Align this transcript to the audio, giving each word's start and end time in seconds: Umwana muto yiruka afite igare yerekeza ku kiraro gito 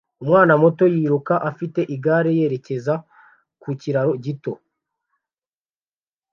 Umwana 0.23 0.53
muto 0.61 0.83
yiruka 0.93 1.33
afite 1.49 1.79
igare 1.95 2.31
yerekeza 2.39 2.93
ku 3.61 3.69
kiraro 3.79 4.11
gito 4.23 4.53